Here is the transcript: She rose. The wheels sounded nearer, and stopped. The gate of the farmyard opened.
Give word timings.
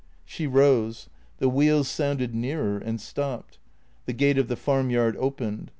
She 0.25 0.47
rose. 0.47 1.09
The 1.37 1.47
wheels 1.47 1.87
sounded 1.87 2.33
nearer, 2.33 2.79
and 2.79 2.99
stopped. 2.99 3.59
The 4.07 4.13
gate 4.13 4.39
of 4.39 4.47
the 4.47 4.55
farmyard 4.55 5.15
opened. 5.17 5.69